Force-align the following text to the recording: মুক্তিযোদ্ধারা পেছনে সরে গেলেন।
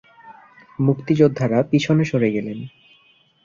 মুক্তিযোদ্ধারা 0.79 1.59
পেছনে 1.63 2.03
সরে 2.05 2.29
গেলেন। 2.31 2.59